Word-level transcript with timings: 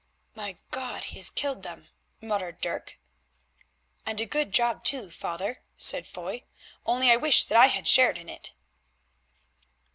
"My 0.33 0.55
God! 0.71 1.03
he 1.03 1.17
has 1.17 1.29
killed 1.29 1.61
them," 1.61 1.89
muttered 2.19 2.59
Dirk. 2.59 2.97
"And 4.03 4.19
a 4.19 4.25
good 4.25 4.51
job, 4.51 4.83
too, 4.83 5.11
father," 5.11 5.61
said 5.77 6.07
Foy, 6.07 6.45
"only 6.87 7.11
I 7.11 7.17
wish 7.17 7.45
that 7.45 7.55
I 7.59 7.67
had 7.67 7.87
shared 7.87 8.17
in 8.17 8.27
it." 8.27 8.51